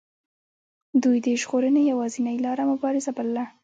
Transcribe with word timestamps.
دوی 1.03 1.17
د 1.25 1.27
ژغورنې 1.41 1.81
یوازینۍ 1.91 2.37
لار 2.45 2.57
مبارزه 2.71 3.11
بلله. 3.17 3.45